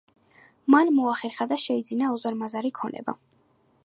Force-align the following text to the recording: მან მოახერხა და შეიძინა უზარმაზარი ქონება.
მან 0.75 0.87
მოახერხა 0.99 1.47
და 1.51 1.59
შეიძინა 1.65 2.09
უზარმაზარი 2.17 2.73
ქონება. 2.81 3.15